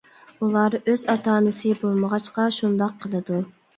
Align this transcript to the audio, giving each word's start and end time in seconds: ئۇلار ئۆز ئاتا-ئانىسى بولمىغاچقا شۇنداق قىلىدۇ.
ئۇلار 0.45 0.77
ئۆز 0.79 1.03
ئاتا-ئانىسى 1.13 1.75
بولمىغاچقا 1.85 2.47
شۇنداق 2.59 2.97
قىلىدۇ. 3.05 3.43